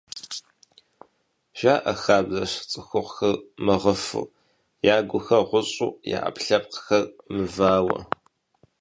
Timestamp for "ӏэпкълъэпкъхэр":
6.23-7.05